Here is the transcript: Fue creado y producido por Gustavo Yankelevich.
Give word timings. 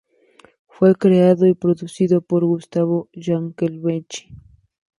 Fue 0.67 0.95
creado 0.95 1.45
y 1.45 1.53
producido 1.53 2.21
por 2.21 2.43
Gustavo 2.43 3.07
Yankelevich. 3.13 4.29